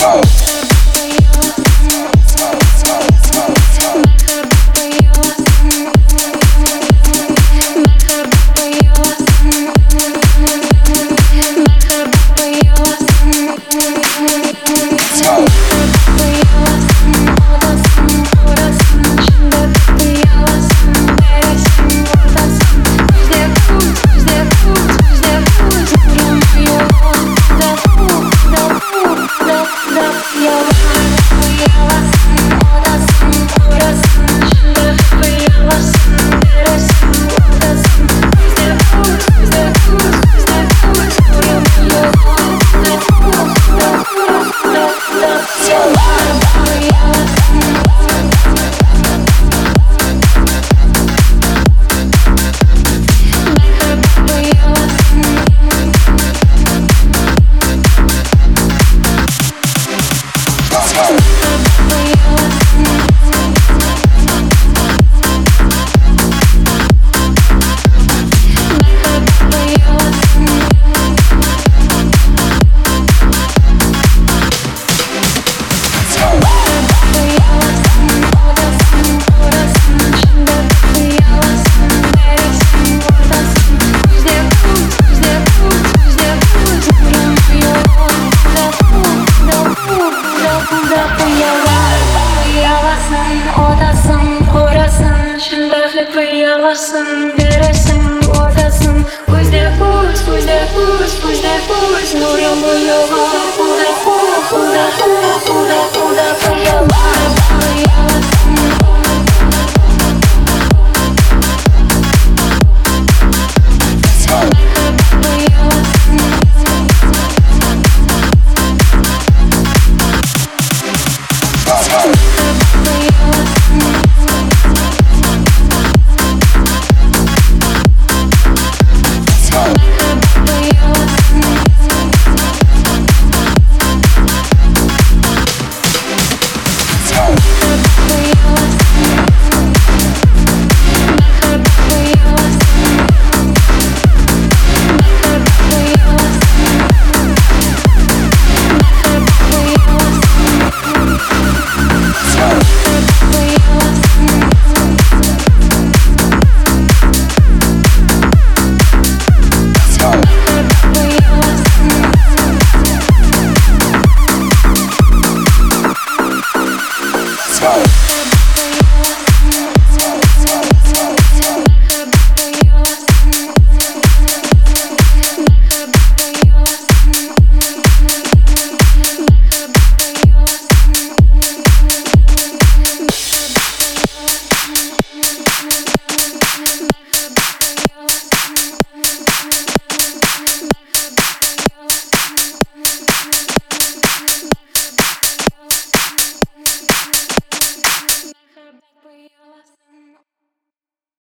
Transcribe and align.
Oradasın, 0.00 0.39
neresin, 96.60 97.32
oradasın 97.38 97.89